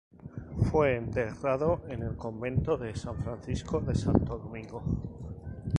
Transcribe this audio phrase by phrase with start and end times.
[0.71, 4.81] Fue enterrado en el convento de San Francisco de Santo Domingo.